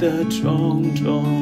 [0.00, 1.39] 的种种。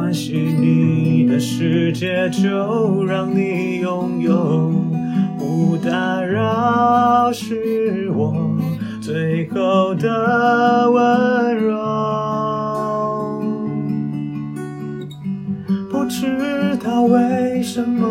[0.00, 4.72] 关系，你的世界就让你拥有，
[5.38, 8.34] 不打扰是我
[9.02, 11.76] 最后的温柔。
[15.90, 18.08] 不知道为什么，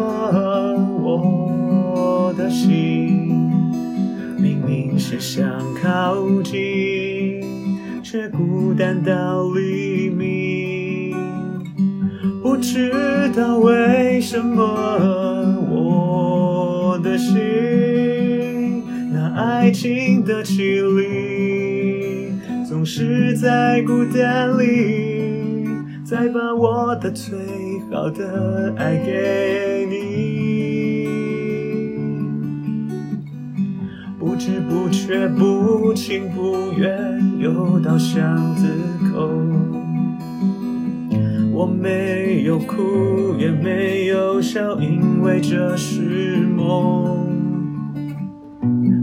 [1.01, 3.49] 我的心
[4.37, 5.43] 明明是想
[5.81, 7.41] 靠近，
[8.03, 9.88] 却孤单到离。
[12.71, 12.91] 知
[13.35, 14.63] 道为什么
[15.71, 22.31] 我的心那爱情的绮丽，
[22.67, 25.67] 总是在孤单里。
[26.05, 27.35] 再把我的最
[27.91, 31.07] 好的爱给你，
[34.19, 36.95] 不知不觉、不情不愿，
[37.39, 38.67] 又到巷子
[39.11, 39.78] 口。
[41.59, 47.27] 我没有哭，也没有笑，因为这是梦。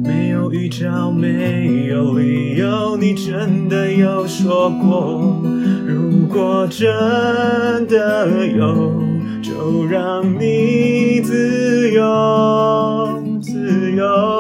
[0.03, 5.38] 没有预兆，没有理由，你真的有说过。
[5.87, 6.88] 如果真
[7.88, 9.02] 的有，
[9.43, 14.36] 就让你自由，自由。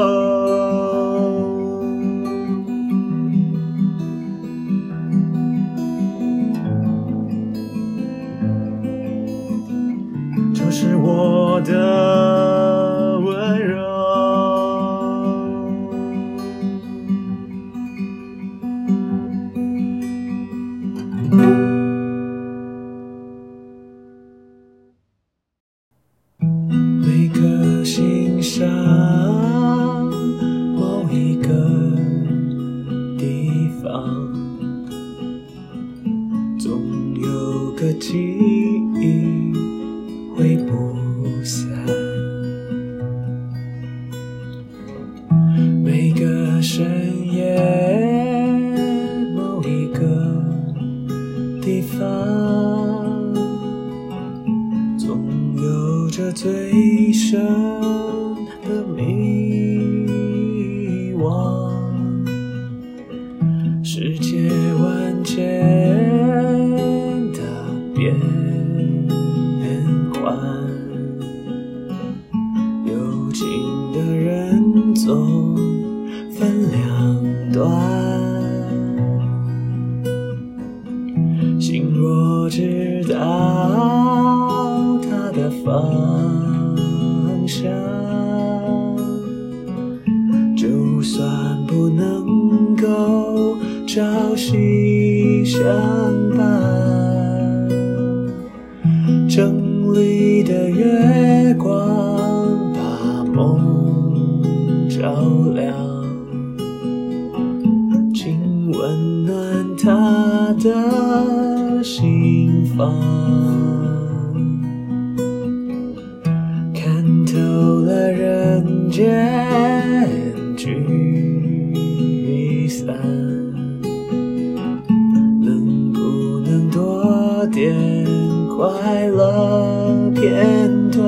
[130.96, 131.04] 段？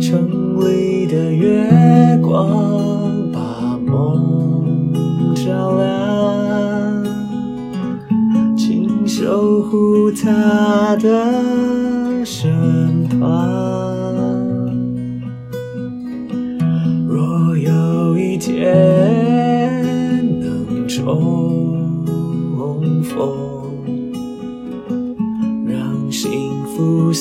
[0.00, 7.04] 城里的月光把梦照亮，
[8.56, 13.18] 请守护他的身旁。
[17.08, 18.54] 若有一天
[20.40, 22.04] 能重
[23.02, 23.53] 逢，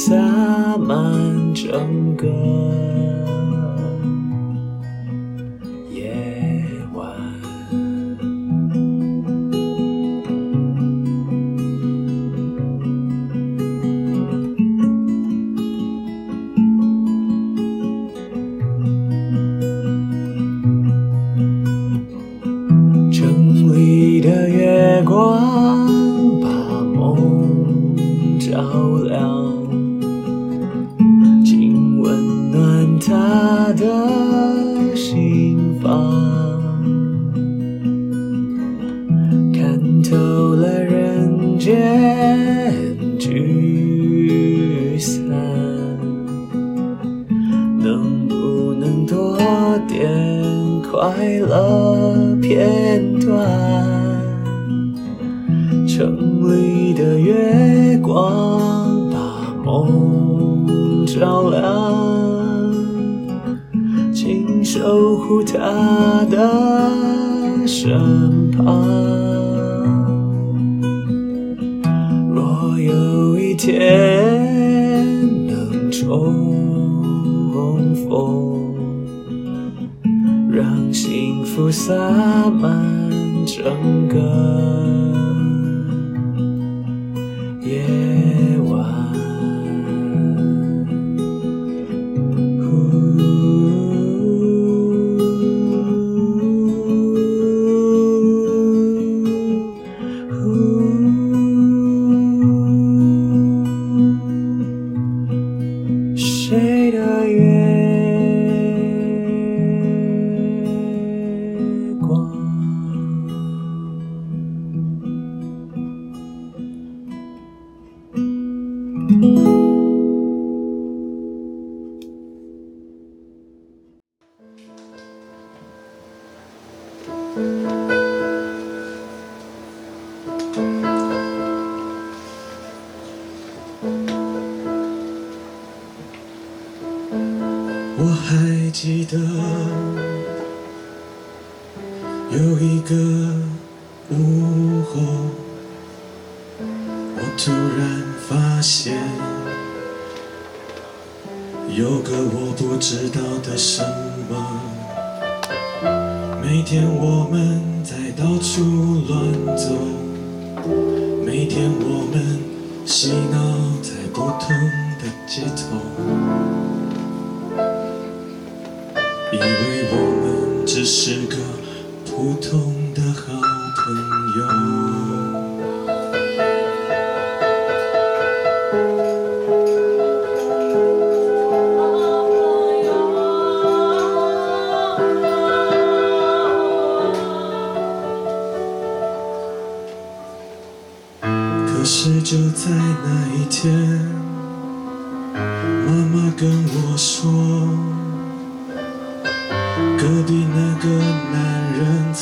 [0.06, 0.14] 洒
[0.80, 1.00] 满
[1.54, 2.28] 整个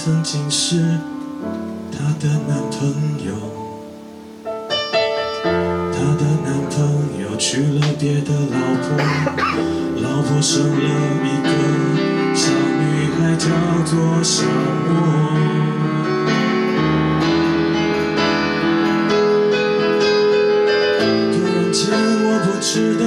[0.03, 0.97] 曾经是
[1.91, 3.35] 她的男朋友
[5.93, 8.97] 她的男朋友娶了别的老婆
[10.01, 10.89] 老婆生了
[11.23, 11.49] 一个
[12.33, 12.81] 小女
[13.13, 13.45] 孩叫
[13.85, 14.43] 做小
[14.87, 14.89] 莫。
[21.31, 21.93] 突然间
[22.25, 23.05] 我不知道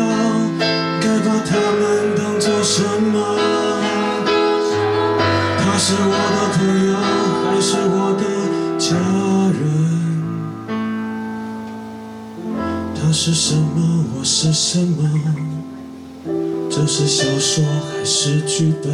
[17.54, 18.90] 说还是剧本，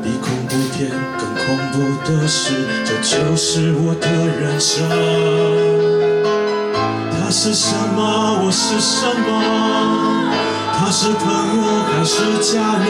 [0.00, 0.88] 比恐怖片
[1.18, 1.74] 更恐怖
[2.08, 4.88] 的是，这就是我的人生。
[7.10, 8.44] 他是什么？
[8.44, 9.28] 我是什么？
[10.78, 11.26] 他是朋
[11.56, 12.86] 友还是家人？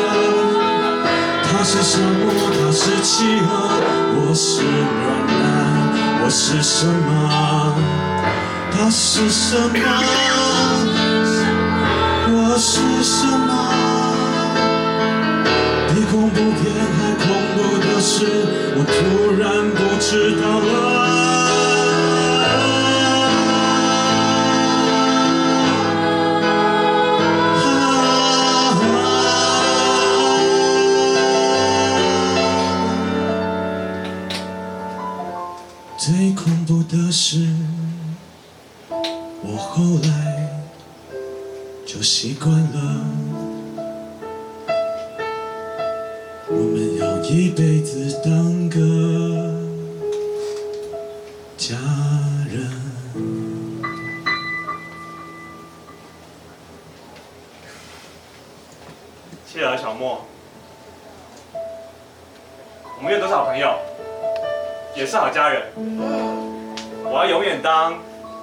[1.50, 3.50] 他是沙漠，他是企鹅，
[4.20, 4.60] 我是
[5.00, 5.08] 软
[5.40, 5.48] 男，
[6.22, 7.08] 我是什么？
[8.70, 9.72] 他是什么？
[12.32, 13.39] 我是什么？
[16.10, 16.42] 恐怖片
[16.98, 17.24] 还恐
[17.54, 18.26] 怖的是，
[18.74, 18.90] 我突
[19.38, 20.70] 然不知道了。
[35.96, 37.69] 最恐怖的是。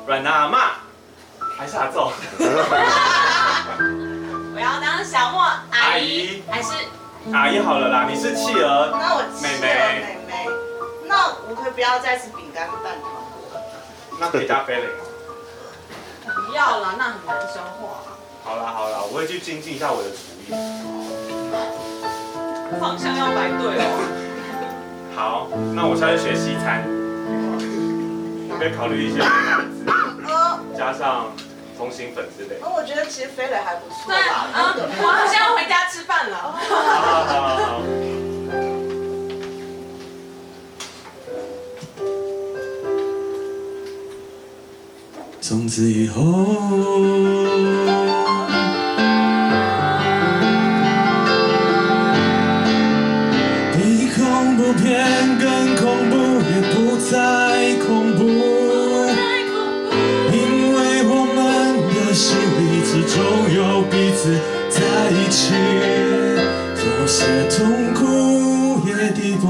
[0.07, 0.71] 软娜阿妈，
[1.57, 2.13] 还是阿揍？
[4.55, 6.69] 我要当小莫阿姨,阿姨，还是
[7.33, 10.47] 阿姨好了啦，你是企鹅，那我企妹，妹妹，
[11.07, 13.11] 那我可以不要再吃饼干蛋糖
[14.17, 14.85] 那可以加菲林。
[16.47, 17.99] 不要了，那很难消化、
[18.45, 20.15] 好了好了，我会去精进一下我的厨
[20.47, 20.53] 艺。
[22.79, 23.91] 方向要摆对哦。
[25.17, 26.87] 好，那我下去学西餐。
[28.57, 29.23] 可以考虑一下。
[30.77, 31.31] 加上
[31.75, 32.59] 通心粉之类。
[32.61, 33.95] 哦，我觉得其实飞磊还不错。
[34.07, 34.15] 对，
[34.53, 34.61] 嗯，
[35.01, 36.59] 我好像要回家吃饭了。
[45.41, 48.06] 从此以后。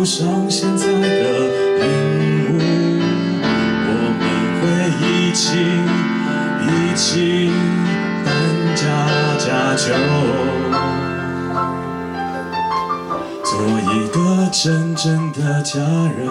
[0.05, 0.97] 上现在的
[1.79, 1.85] 领
[2.53, 2.57] 悟，
[3.87, 3.89] 我
[4.19, 4.21] 们
[4.61, 4.63] 会
[5.01, 5.45] 一起
[6.63, 7.51] 一起
[8.23, 8.27] 搬
[8.75, 8.85] 家
[9.37, 9.85] 家酒，
[13.43, 13.49] 做
[13.93, 14.15] 一个
[14.51, 16.27] 真正的家人，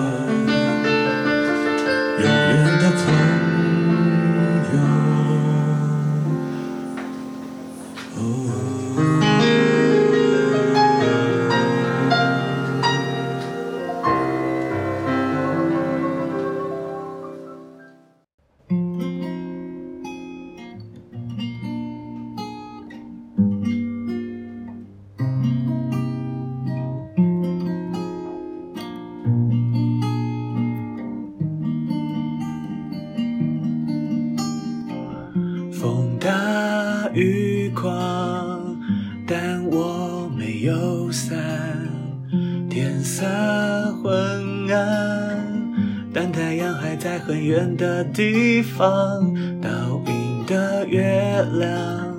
[48.16, 49.68] 地方，倒
[50.06, 52.16] 映的月亮，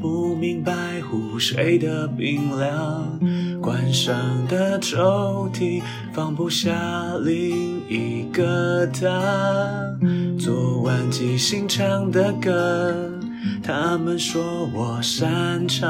[0.00, 3.20] 不明白湖水的冰凉。
[3.62, 4.16] 关上
[4.48, 5.80] 的抽屉，
[6.12, 6.74] 放不下
[7.22, 9.08] 另一个他。
[10.40, 12.92] 昨晚即兴唱的歌，
[13.62, 15.86] 他们说我擅长。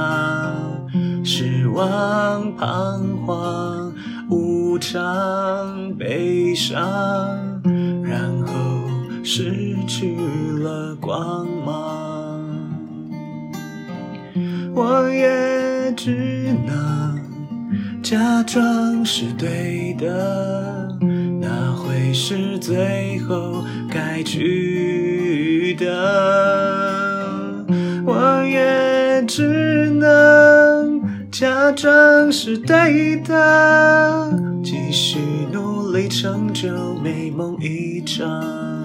[1.25, 3.95] 失望、彷徨、
[4.29, 6.77] 无常、悲伤，
[8.05, 8.78] 然后。
[9.31, 10.17] 失去
[10.63, 12.49] 了光芒，
[14.75, 17.21] 我也只能
[18.03, 20.99] 假装是对的，
[21.39, 25.87] 那会是最后该去的。
[28.07, 34.33] 我也只能假装是对的，
[34.65, 35.19] 继续
[35.53, 36.71] 努力成就
[37.05, 38.78] 美梦一场。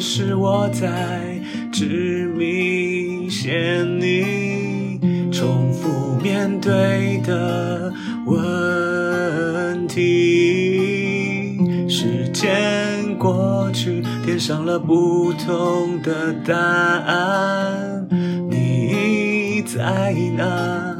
[0.00, 1.40] 是我在
[1.72, 4.98] 执迷陷你，
[5.30, 7.92] 重复面对的
[8.24, 11.58] 问题。
[11.88, 18.06] 时间过去，填上了不同的答案。
[18.48, 20.96] 你在哪？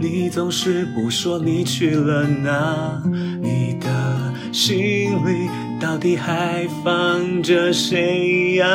[0.00, 3.02] 你总是不说你去了哪？
[3.42, 5.48] 你的心里。
[5.80, 8.66] 到底还放着谁呀？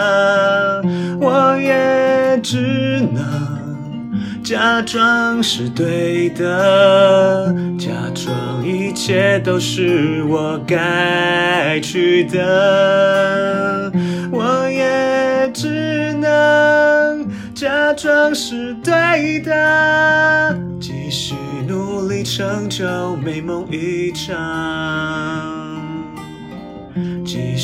[1.20, 3.22] 我也只能
[4.44, 13.92] 假装是对的，假装一切都是我该去的。
[14.32, 21.36] 我也只能假装是对的，继续
[21.68, 25.53] 努力成就美梦一场。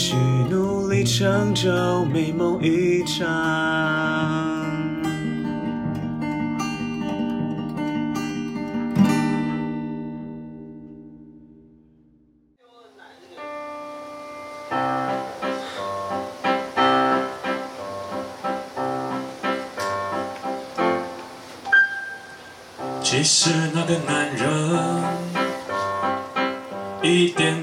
[0.09, 3.27] 继续努力成就美梦一场。
[23.03, 25.03] 其实那个男人
[27.03, 27.58] 一点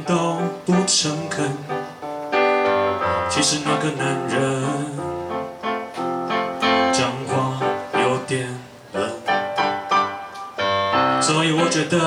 [11.76, 12.05] 所以我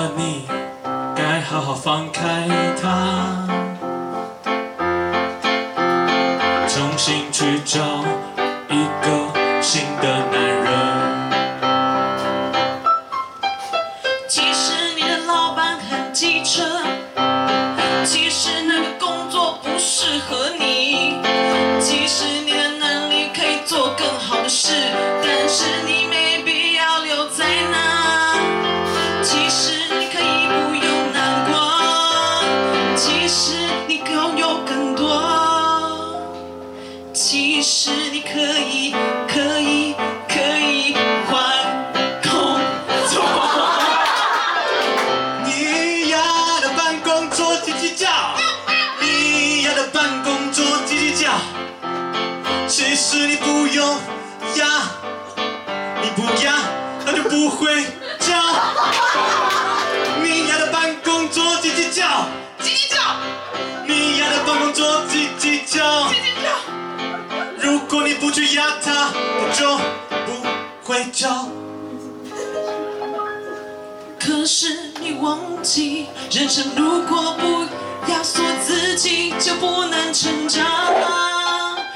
[75.22, 77.66] 忘记，人生如果不
[78.12, 80.66] 压缩自己，就不能成长。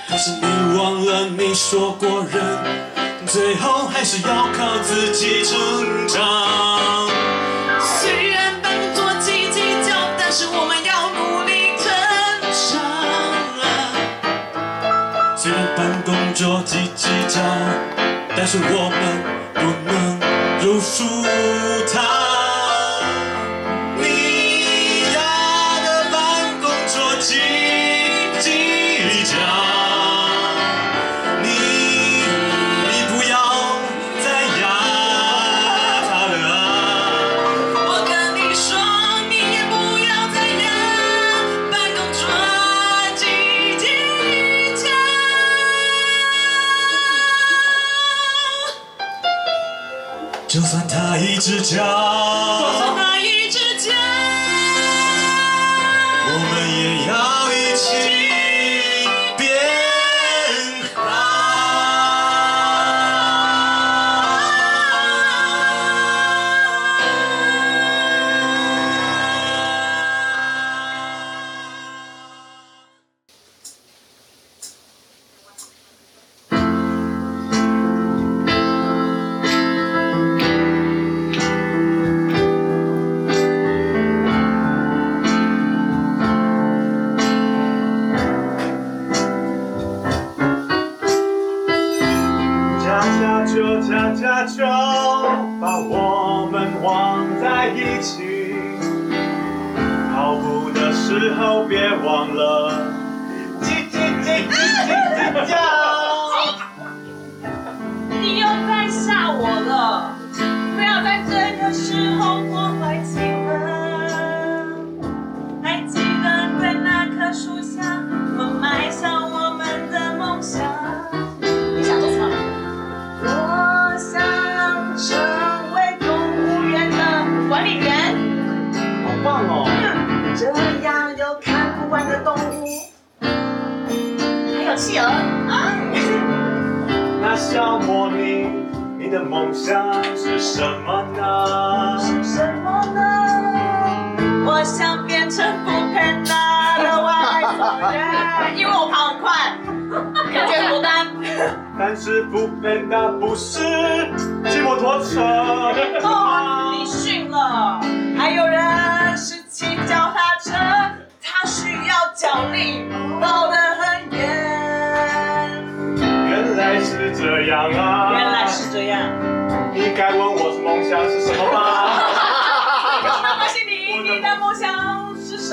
[0.07, 2.41] 可是你忘了你说过，人
[3.25, 7.09] 最后还是要靠自己成长。
[7.79, 11.89] 虽然扮作叽叽叫，但是我们要努力成
[12.51, 12.81] 长。
[15.37, 17.41] 虽然办公桌叽叽叫，
[18.35, 19.01] 但是我们
[19.53, 20.19] 不能
[20.59, 21.03] 认输
[21.93, 22.22] 它。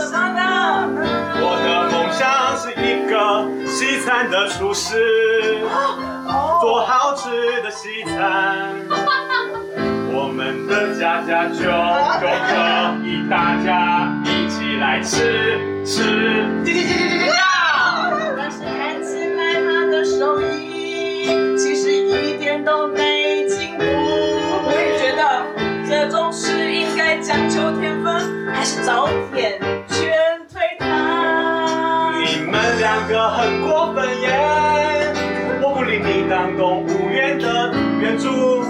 [0.06, 0.40] 什么呢？
[1.42, 3.14] 我的梦想是一个
[3.66, 5.58] 西餐的厨师，
[6.60, 8.74] 做好吃的西餐。
[10.12, 11.62] 我们的家家酒
[12.20, 12.52] 就可
[13.06, 16.02] 以大家一起来吃吃。
[16.64, 17.32] 叽叽叽叽叽叽
[18.36, 23.84] 但是看起来他的手艺其实一点都没进步。
[23.84, 25.22] 我也觉得
[25.88, 29.60] 这种事应该讲究天分，还是早点
[33.28, 35.12] 很过分耶！
[35.62, 38.64] 我不理你当动物园的园主，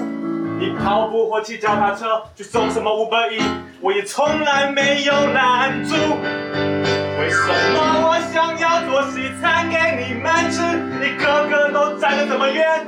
[0.58, 3.40] 你跑步或骑脚踏车去送什么五百亿，
[3.80, 5.94] 我也从来没有拦住。
[5.94, 10.62] 为什么我想要做西餐给你们吃，
[10.98, 12.86] 你个个都站得这么远？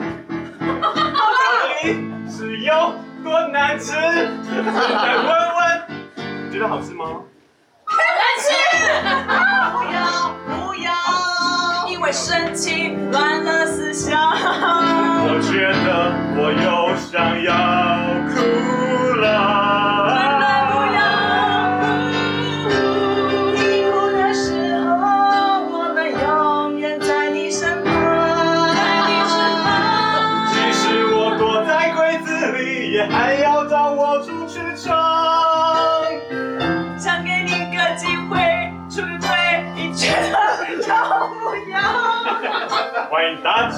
[0.81, 0.92] 到
[1.81, 3.92] 底是有多难吃？
[3.92, 4.01] 再
[5.16, 7.05] 问问，觉得好吃吗？
[7.85, 7.92] 不
[9.92, 10.01] 要
[10.46, 10.90] 不要，
[12.02, 14.18] 为生气乱了思想。
[15.24, 17.52] 我觉得我又想要
[18.28, 18.81] 哭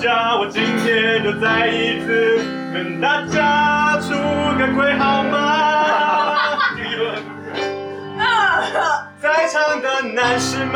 [0.04, 2.38] 家，我今天就再一次
[2.74, 4.12] 跟大家出
[4.58, 6.58] 个轨，好吗？
[9.18, 10.74] 在场的男士们，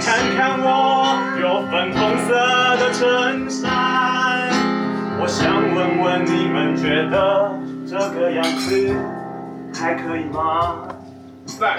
[0.00, 2.34] 看看我有粉红色
[2.78, 4.50] 的衬衫，
[5.20, 7.52] 我想问问你们觉得
[7.88, 8.92] 这个样子
[9.72, 10.88] 还可以吗？
[11.60, 11.76] 在。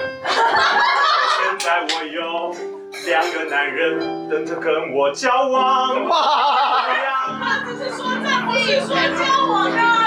[1.36, 2.56] 现在我有。
[3.08, 6.16] 两个男人等着跟我交往吧。
[7.42, 10.07] 他只是说在，不是说交往的。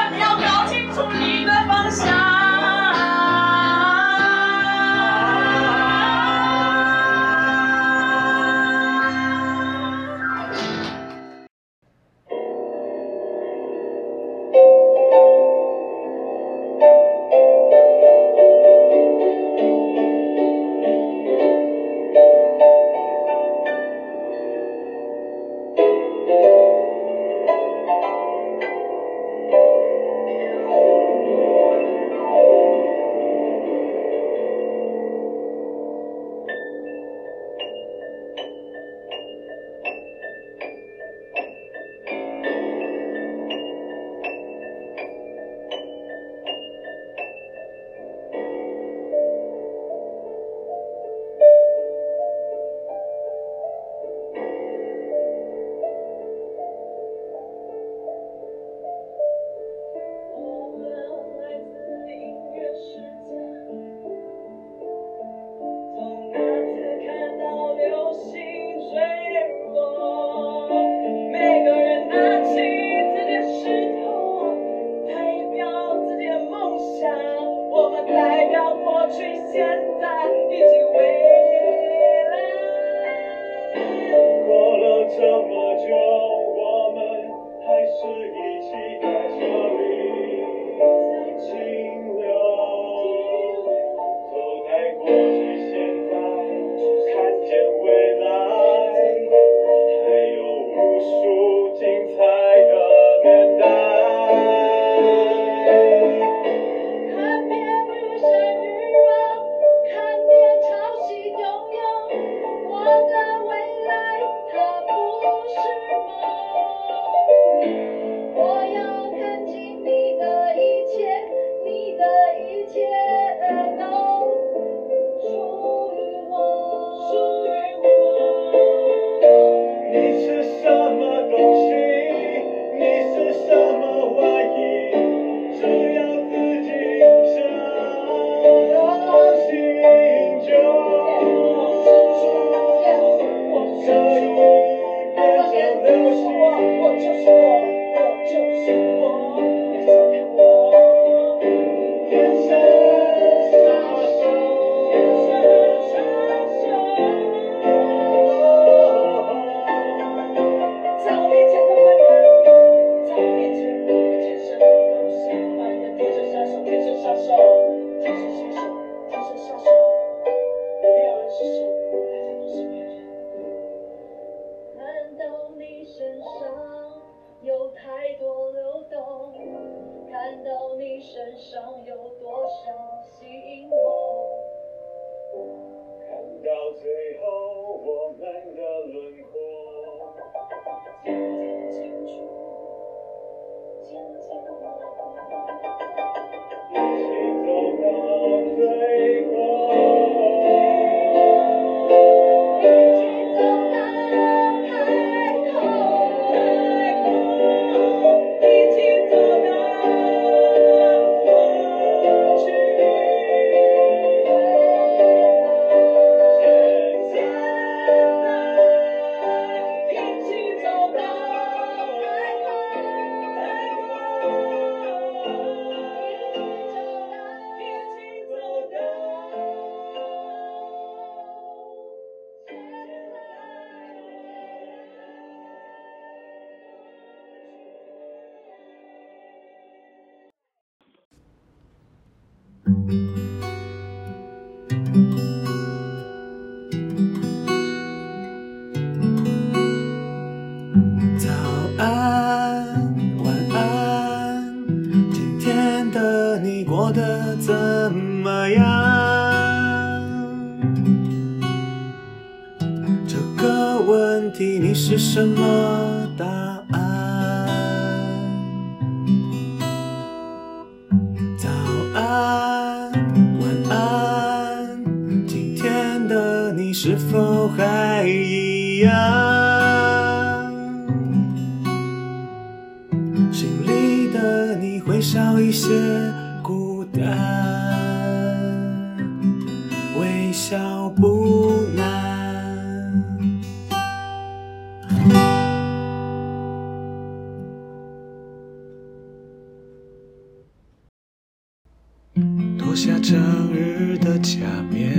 [302.71, 303.19] 脱下整
[303.53, 304.39] 日的假
[304.71, 304.95] 面，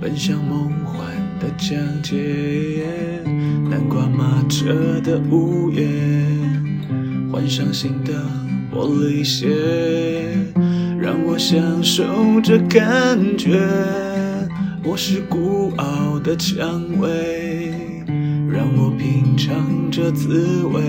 [0.00, 1.06] 奔向梦幻
[1.38, 2.16] 的疆界，
[3.68, 5.86] 南瓜马车的午夜，
[7.30, 8.14] 换上新的
[8.72, 9.48] 玻璃鞋，
[10.98, 13.60] 让我享受这感觉。
[14.82, 17.70] 我是孤傲的蔷薇，
[18.48, 20.80] 让我品尝这滋味。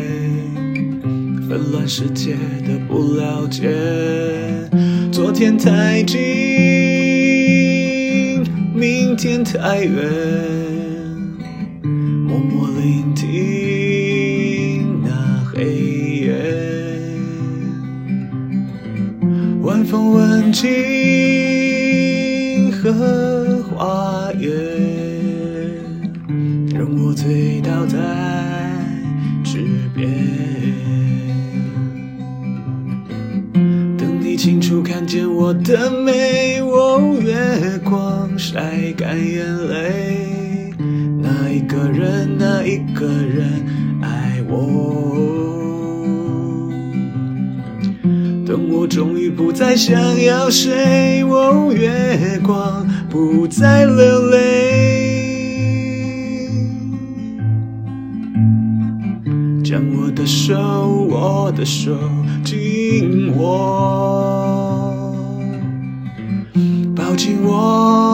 [1.49, 2.35] 纷乱世界
[2.65, 3.69] 的不了解，
[5.23, 6.17] 昨天太近，
[8.73, 10.01] 明天太远，
[42.81, 43.65] 一个人
[44.01, 44.57] 爱我。
[48.45, 54.39] 等我终于不再想要谁，哦，月光不再流泪。
[59.63, 60.57] 将我的手，
[61.09, 61.95] 我的手
[62.43, 65.05] 紧握，
[66.93, 68.10] 抱紧我，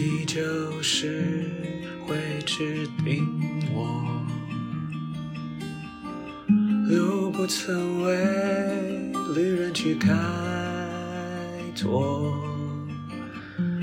[0.00, 1.44] 你就是
[2.06, 3.26] 会指引
[3.72, 4.04] 我。
[6.88, 8.14] 路不曾为
[9.34, 10.14] 旅人去开
[11.74, 12.32] 拓，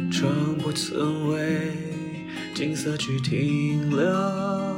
[0.10, 1.74] 窗不曾为
[2.54, 4.75] 景色去停留。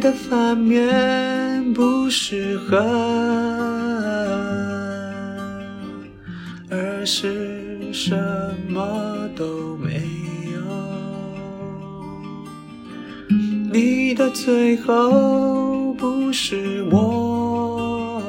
[0.00, 2.78] 的反面不适合，
[6.70, 8.16] 而是什
[8.68, 10.02] 么都没
[10.54, 10.60] 有。
[13.70, 18.22] 你的最后不是我，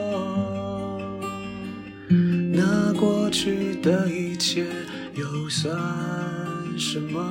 [2.52, 4.66] 那过去的一切
[5.16, 5.74] 又算
[6.78, 7.26] 什么？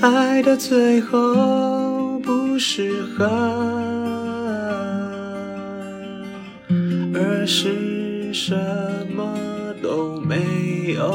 [0.00, 1.85] 爱的最后
[2.56, 3.26] 不适合，
[7.12, 8.56] 而是什
[9.14, 9.28] 么
[9.82, 11.14] 都没有。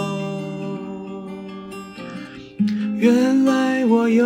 [2.96, 4.24] 原来我有，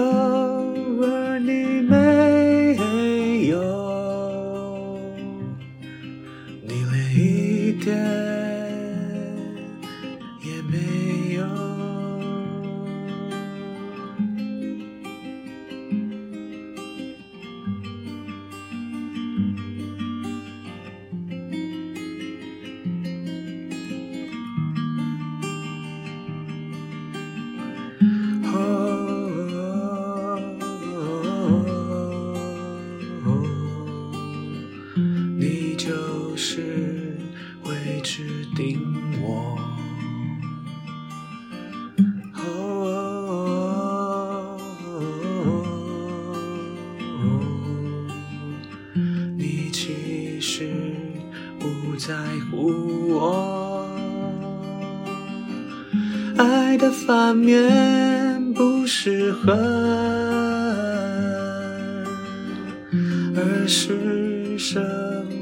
[63.36, 64.80] 而是什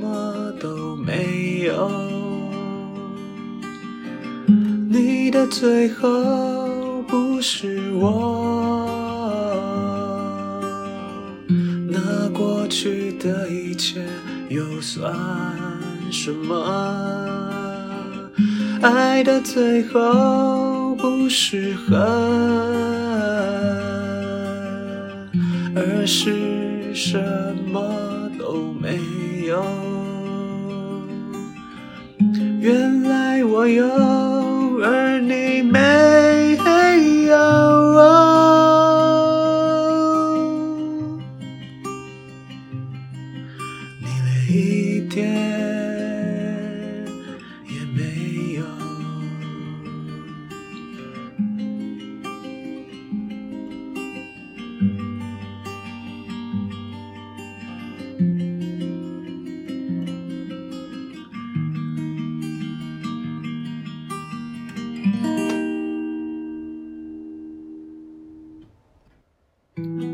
[0.01, 1.91] 么都没有。
[4.89, 8.89] 你的最后不是我，
[11.87, 14.03] 那过去的一切
[14.49, 15.13] 又算
[16.11, 16.55] 什么？
[18.81, 21.97] 爱的最后不是恨，
[25.75, 26.42] 而是
[26.93, 27.17] 什
[27.71, 28.99] 么都没
[29.47, 29.63] 有。
[32.59, 33.83] 原来我有，